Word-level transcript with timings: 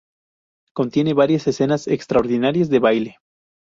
Contiene 0.73 1.13
varias 1.13 1.45
escenas 1.45 1.87
extraordinarias 1.87 2.69
de 2.71 2.79
baile. 2.79 3.17